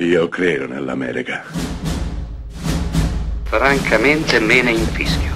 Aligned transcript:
Io 0.00 0.28
credo 0.28 0.68
nell'America. 0.68 1.42
Francamente 3.42 4.38
me 4.38 4.62
ne 4.62 4.70
infischio. 4.70 5.34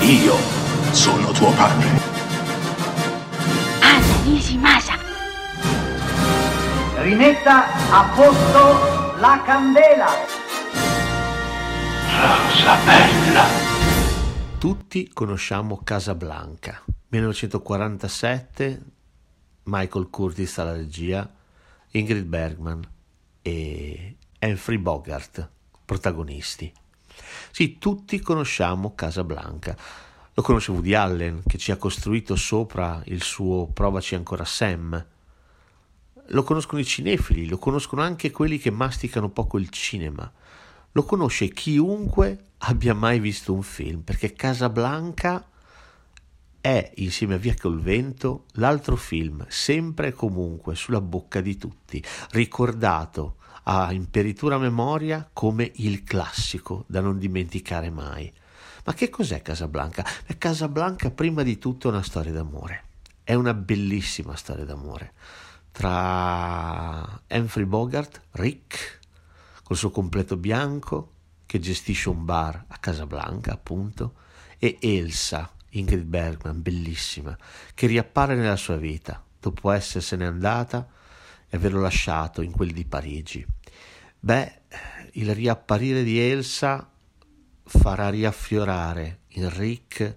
Io 0.00 0.34
sono 0.90 1.30
tuo 1.30 1.52
padre. 1.52 1.86
Anna 3.80 4.22
Nishimasa. 4.24 4.98
Rimetta 6.96 7.66
a 7.92 8.12
posto 8.12 9.20
la 9.20 9.40
candela. 9.46 10.08
Rosa 12.10 12.76
bella. 12.84 13.44
Tutti 14.58 15.10
conosciamo 15.12 15.80
Casablanca. 15.84 16.82
1947, 17.10 18.82
Michael 19.62 20.08
Curtis 20.10 20.58
alla 20.58 20.72
regia, 20.72 21.30
Ingrid 21.92 22.24
Bergman 22.24 22.94
e 23.46 24.16
Humphrey 24.40 24.78
Bogart, 24.78 25.48
protagonisti. 25.84 26.72
Sì, 27.52 27.78
tutti 27.78 28.18
conosciamo 28.18 28.96
Casablanca. 28.96 29.76
Lo 30.34 30.42
conosce 30.42 30.72
Woody 30.72 30.94
Allen, 30.94 31.42
che 31.46 31.56
ci 31.56 31.70
ha 31.70 31.76
costruito 31.76 32.34
sopra 32.34 33.00
il 33.04 33.22
suo 33.22 33.68
Provaci 33.68 34.16
ancora 34.16 34.44
Sam. 34.44 35.06
Lo 36.30 36.42
conoscono 36.42 36.80
i 36.80 36.84
cinefili, 36.84 37.46
lo 37.46 37.58
conoscono 37.58 38.02
anche 38.02 38.32
quelli 38.32 38.58
che 38.58 38.72
masticano 38.72 39.30
poco 39.30 39.58
il 39.58 39.68
cinema. 39.70 40.30
Lo 40.90 41.04
conosce 41.04 41.48
chiunque 41.50 42.46
abbia 42.58 42.94
mai 42.94 43.20
visto 43.20 43.52
un 43.52 43.62
film, 43.62 44.00
perché 44.00 44.32
Casablanca 44.32 45.48
è, 46.60 46.90
insieme 46.96 47.34
a 47.34 47.38
Via 47.38 47.54
col 47.56 47.80
vento, 47.80 48.46
l'altro 48.54 48.96
film 48.96 49.46
sempre 49.46 50.08
e 50.08 50.12
comunque 50.12 50.74
sulla 50.74 51.00
bocca 51.00 51.40
di 51.40 51.56
tutti, 51.56 52.02
ricordato 52.30 53.36
a 53.68 53.92
imperitura 53.92 54.58
memoria 54.58 55.28
come 55.32 55.70
il 55.76 56.04
classico 56.04 56.84
da 56.86 57.00
non 57.00 57.18
dimenticare 57.18 57.90
mai. 57.90 58.32
Ma 58.84 58.94
che 58.94 59.08
cos'è 59.10 59.42
Casablanca? 59.42 60.04
Beh, 60.26 60.38
Casablanca 60.38 61.10
prima 61.10 61.42
di 61.42 61.58
tutto 61.58 61.88
è 61.88 61.90
una 61.90 62.02
storia 62.02 62.32
d'amore. 62.32 62.84
È 63.24 63.34
una 63.34 63.54
bellissima 63.54 64.36
storia 64.36 64.64
d'amore 64.64 65.12
tra 65.76 67.20
Humphrey 67.28 67.66
Bogart, 67.66 68.22
Rick, 68.30 68.98
col 69.62 69.76
suo 69.76 69.90
completo 69.90 70.38
bianco, 70.38 71.12
che 71.44 71.58
gestisce 71.58 72.08
un 72.08 72.24
bar 72.24 72.64
a 72.68 72.78
Casablanca, 72.78 73.52
appunto, 73.52 74.14
e 74.58 74.78
Elsa, 74.80 75.52
Ingrid 75.72 76.04
Bergman, 76.04 76.62
bellissima, 76.62 77.36
che 77.74 77.86
riappare 77.86 78.36
nella 78.36 78.56
sua 78.56 78.76
vita 78.76 79.22
dopo 79.38 79.70
essersene 79.70 80.24
andata 80.24 80.88
e 81.46 81.56
averlo 81.58 81.82
lasciato 81.82 82.40
in 82.40 82.52
quel 82.52 82.72
di 82.72 82.86
Parigi. 82.86 83.46
Beh, 84.26 84.62
il 85.12 85.32
riapparire 85.32 86.02
di 86.02 86.18
Elsa 86.18 86.90
farà 87.62 88.08
riaffiorare 88.08 89.20
in 89.34 89.56
Rick 89.56 90.16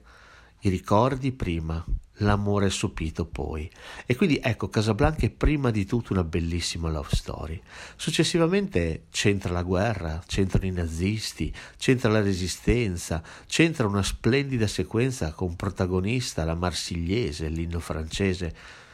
i 0.61 0.69
ricordi 0.69 1.31
prima 1.31 1.85
l'amore 2.13 2.71
sopito 2.71 3.27
poi. 3.27 3.69
E 4.07 4.15
quindi 4.15 4.39
ecco, 4.41 4.67
Casablanca 4.67 5.27
è 5.27 5.29
prima 5.29 5.69
di 5.69 5.85
tutto 5.85 6.13
una 6.13 6.23
bellissima 6.23 6.89
love 6.89 7.09
story. 7.11 7.61
Successivamente 7.97 9.03
c'entra 9.11 9.53
la 9.53 9.61
guerra, 9.61 10.23
c'entrano 10.25 10.65
i 10.65 10.71
nazisti, 10.71 11.53
c'entra 11.77 12.09
la 12.09 12.21
resistenza, 12.21 13.21
c'entra 13.45 13.85
una 13.85 14.01
splendida 14.01 14.65
sequenza 14.65 15.33
con 15.33 15.55
protagonista 15.55 16.43
la 16.45 16.55
marsigliese, 16.55 17.47
l'inno 17.47 17.79
francese. 17.79 18.87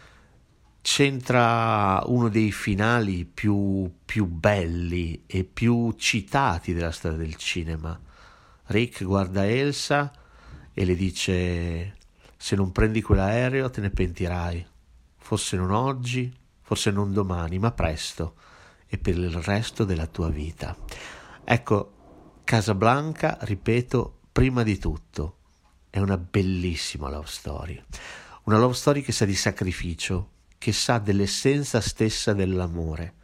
C'entra 0.87 2.03
uno 2.05 2.29
dei 2.29 2.51
finali 2.51 3.25
più, 3.25 3.91
più 4.05 4.27
belli 4.27 5.23
e 5.25 5.43
più 5.43 5.91
citati 5.97 6.73
della 6.75 6.91
storia 6.91 7.17
del 7.17 7.35
cinema. 7.37 7.99
Rick 8.67 9.03
guarda 9.03 9.47
Elsa 9.47 10.13
e 10.71 10.85
le 10.85 10.95
dice 10.95 11.97
se 12.37 12.55
non 12.55 12.71
prendi 12.71 13.01
quell'aereo 13.01 13.71
te 13.71 13.81
ne 13.81 13.89
pentirai. 13.89 14.63
Forse 15.17 15.57
non 15.57 15.71
oggi, 15.71 16.31
forse 16.61 16.91
non 16.91 17.11
domani, 17.13 17.57
ma 17.57 17.71
presto 17.71 18.35
e 18.85 18.99
per 18.99 19.17
il 19.17 19.31
resto 19.31 19.85
della 19.85 20.05
tua 20.05 20.29
vita. 20.29 20.77
Ecco, 21.43 21.93
Casablanca, 22.43 23.39
ripeto, 23.41 24.19
prima 24.31 24.61
di 24.61 24.77
tutto, 24.77 25.37
è 25.89 25.97
una 25.97 26.19
bellissima 26.19 27.09
love 27.09 27.27
story. 27.27 27.83
Una 28.43 28.59
love 28.59 28.75
story 28.75 29.01
che 29.01 29.11
sa 29.11 29.25
di 29.25 29.35
sacrificio, 29.35 30.29
che 30.57 30.71
sa 30.71 30.97
dell'essenza 30.97 31.81
stessa 31.81 32.33
dell'amore, 32.33 33.15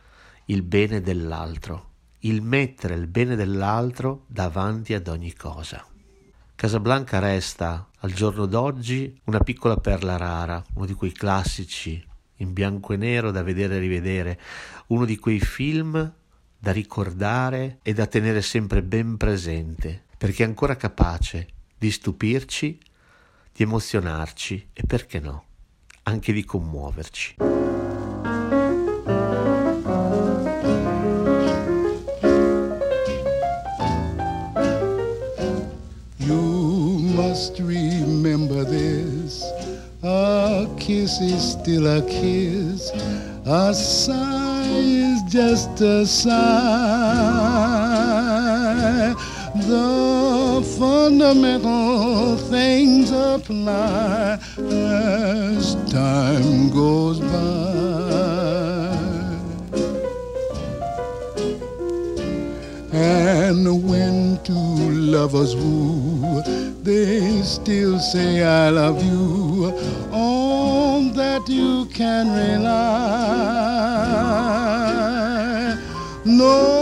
il 0.46 0.64
bene 0.64 1.02
dell'altro, 1.02 1.90
il 2.20 2.42
mettere 2.42 2.96
il 2.96 3.08
bene 3.08 3.36
dell'altro 3.36 4.26
davanti 4.28 4.94
ad 4.94 5.08
ogni 5.08 5.34
cosa. 5.34 5.86
Casablanca 6.56 7.20
resta 7.20 7.90
al 8.00 8.14
giorno 8.14 8.46
d'oggi 8.46 9.20
una 9.26 9.40
piccola 9.40 9.78
perla 9.78 10.18
rara, 10.18 10.64
uno 10.76 10.86
di 10.86 10.94
quei 10.94 11.12
classici 11.12 12.04
in 12.38 12.54
bianco 12.54 12.94
e 12.94 12.98
nero 12.98 13.32
da 13.32 13.44
vedere 13.44 13.78
e 13.78 13.80
rivedere, 13.80 14.40
uno 14.88 15.06
di 15.06 15.18
quei 15.18 15.40
film 15.40 16.14
da 16.58 16.72
ricordare 16.72 17.80
e 17.82 17.94
da 17.94 18.06
tenere 18.06 18.42
sempre 18.42 18.84
ben 18.84 19.18
presente, 19.18 20.04
perché 20.18 20.44
è 20.44 20.48
ancora 20.48 20.76
capace 20.76 21.48
di 21.76 21.90
stupirci, 21.90 22.80
di 23.54 23.64
emozionarci 23.64 24.70
e 24.74 24.84
perché 24.86 25.20
no, 25.20 25.46
anche 26.04 26.34
di 26.34 26.44
commuoverci. 26.44 27.36
You 36.18 37.00
must 37.16 37.60
remember 37.60 38.64
this. 38.64 39.44
A 40.04 40.68
kiss 40.78 41.20
is 41.22 41.52
still 41.52 41.86
a 41.86 42.02
kiss. 42.04 42.92
A 43.46 43.74
sigh 43.74 44.68
is 44.68 45.22
just 45.24 45.80
a 45.82 46.06
sigh. 46.06 47.12
The 49.54 50.64
fundamental 50.80 52.38
things 52.38 53.12
apply 53.12 54.40
as 54.58 55.76
time 55.92 56.70
goes 56.70 57.20
by. 57.20 57.82
And 62.94 63.84
when 63.84 64.40
two 64.44 64.54
lovers 64.54 65.54
woo, 65.54 66.42
they 66.82 67.42
still 67.42 68.00
say 68.00 68.44
I 68.44 68.70
love 68.70 69.04
you. 69.04 69.74
On 70.14 71.12
that 71.14 71.50
you 71.50 71.88
can 71.88 72.32
rely. 72.32 73.02
No 76.24 76.81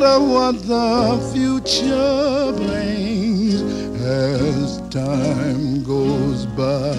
matter 0.00 0.20
what 0.20 0.56
the 0.66 1.30
future 1.32 2.52
brings 2.56 3.60
as 4.00 4.80
time 4.88 5.82
goes 5.84 6.46
by. 6.46 6.94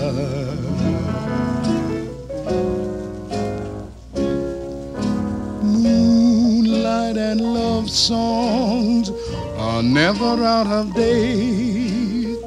Moonlight 5.63 7.17
and 7.17 7.41
love 7.41 7.89
songs 7.89 9.09
are 9.57 9.81
never 9.81 10.43
out 10.43 10.67
of 10.67 10.93
date. 10.93 12.37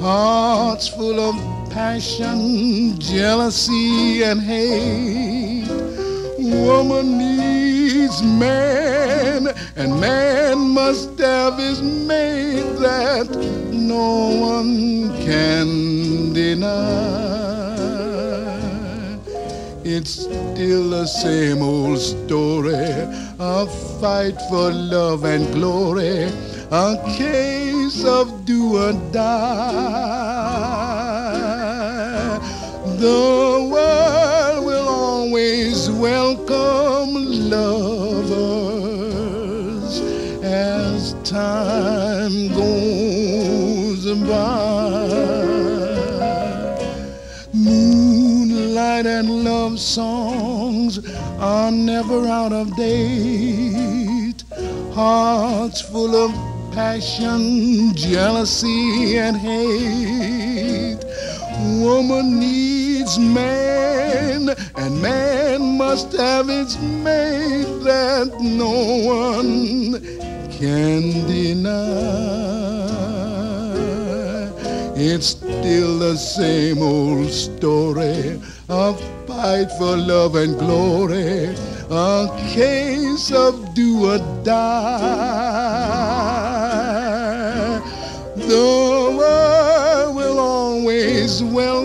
Hearts 0.00 0.86
full 0.86 1.18
of 1.18 1.34
passion, 1.72 3.00
jealousy, 3.00 4.22
and 4.22 4.40
hate. 4.40 5.66
Woman 6.38 7.18
needs 7.18 8.22
man, 8.22 9.07
and 9.76 10.00
man 10.00 10.58
must 10.58 11.18
have 11.18 11.58
his 11.58 11.80
mate 11.82 12.78
that 12.78 13.28
no 13.72 14.30
one 14.40 15.10
can 15.24 16.32
deny. 16.32 17.38
It's 19.84 20.10
still 20.10 20.90
the 20.90 21.06
same 21.06 21.62
old 21.62 21.98
story, 21.98 22.74
a 23.38 23.66
fight 24.00 24.38
for 24.50 24.70
love 24.70 25.24
and 25.24 25.50
glory, 25.54 26.30
a 26.70 26.96
case 27.16 28.04
of 28.04 28.44
do 28.44 28.76
or 28.76 28.92
die. 29.12 29.88
The 32.98 33.68
time 41.38 42.48
goes 42.48 44.04
by. 44.30 45.06
Moonlight 47.52 49.06
and 49.06 49.44
love 49.44 49.78
songs 49.78 50.92
are 51.38 51.70
never 51.70 52.26
out 52.26 52.52
of 52.52 52.74
date. 52.76 54.42
Hearts 54.92 55.80
full 55.80 56.14
of 56.24 56.30
passion, 56.74 57.94
jealousy, 57.94 59.18
and 59.18 59.36
hate. 59.36 61.02
Woman 61.84 62.40
needs 62.40 63.16
man, 63.18 64.48
and 64.80 65.02
man 65.02 65.78
must 65.78 66.12
have 66.16 66.50
its 66.50 66.74
mate 66.78 67.74
that 67.90 68.28
no 68.40 68.74
one 69.20 70.27
can 70.58 71.26
deny. 71.28 71.70
It's 74.96 75.28
still 75.28 76.00
the 76.00 76.16
same 76.16 76.82
old 76.82 77.30
story 77.30 78.40
of 78.68 79.00
fight 79.28 79.70
for 79.78 79.96
love 79.96 80.34
and 80.34 80.58
glory, 80.58 81.54
a 81.88 82.28
case 82.52 83.30
of 83.30 83.72
do 83.74 84.06
or 84.06 84.18
die. 84.42 84.88
The 88.34 89.14
world 89.16 90.16
will 90.16 90.40
always 90.40 91.40
welcome 91.40 91.77